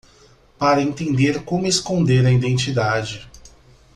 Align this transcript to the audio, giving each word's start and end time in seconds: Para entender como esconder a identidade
Para 0.57 0.81
entender 0.81 1.45
como 1.45 1.67
esconder 1.67 2.25
a 2.25 2.31
identidade 2.31 3.29